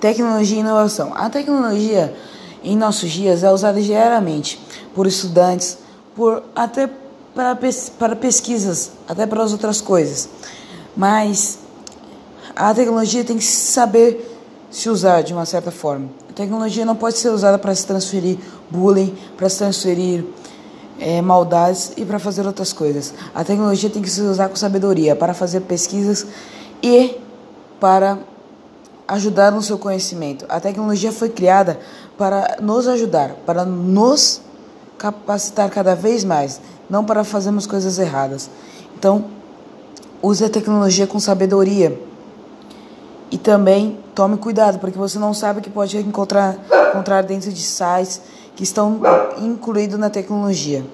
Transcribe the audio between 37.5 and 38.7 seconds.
coisas erradas.